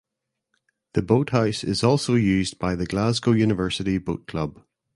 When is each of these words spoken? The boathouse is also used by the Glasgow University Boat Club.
The 0.93 1.03
boathouse 1.03 1.63
is 1.63 1.83
also 1.83 2.15
used 2.15 2.57
by 2.57 2.73
the 2.75 2.87
Glasgow 2.87 3.33
University 3.33 3.99
Boat 3.99 4.25
Club. 4.25 4.63